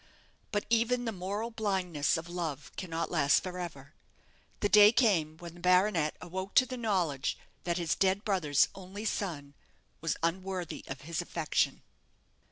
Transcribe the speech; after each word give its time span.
But 0.51 0.65
even 0.71 1.05
the 1.05 1.11
moral 1.11 1.51
blindness 1.51 2.17
of 2.17 2.27
love 2.27 2.71
cannot 2.75 3.11
last 3.11 3.43
for 3.43 3.59
ever. 3.59 3.93
The 4.61 4.67
day 4.67 4.91
came 4.91 5.37
when 5.37 5.53
the 5.53 5.59
baronet 5.59 6.17
awoke 6.19 6.55
to 6.55 6.65
the 6.65 6.75
knowledge 6.75 7.37
that 7.65 7.77
his 7.77 7.93
dead 7.93 8.25
brother's 8.25 8.67
only 8.73 9.05
son 9.05 9.53
was 10.01 10.17
unworthy 10.23 10.83
of 10.87 11.01
his 11.01 11.21
affection. 11.21 11.83